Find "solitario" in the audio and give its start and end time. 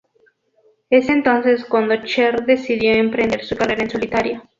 3.91-4.41